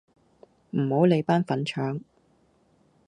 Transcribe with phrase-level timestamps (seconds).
[0.71, 2.01] 唔好理班粉腸